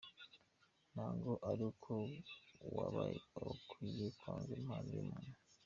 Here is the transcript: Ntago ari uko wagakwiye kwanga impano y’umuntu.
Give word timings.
Ntago 0.93 1.31
ari 1.49 1.63
uko 1.71 1.93
wagakwiye 2.75 4.05
kwanga 4.17 4.51
impano 4.59 4.89
y’umuntu. 4.97 5.35